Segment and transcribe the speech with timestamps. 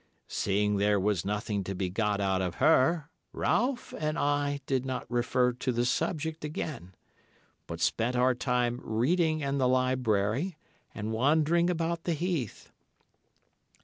[0.27, 5.05] "Seeing there was nothing to be got out of her, Ralph and I did not
[5.11, 6.95] refer to the subject again,
[7.67, 10.57] but spent our time reading in the library,
[10.95, 12.71] and wandering about the heath.